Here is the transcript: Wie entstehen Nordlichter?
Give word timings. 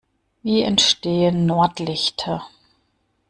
Wie 0.41 0.63
entstehen 0.63 1.45
Nordlichter? 1.45 2.43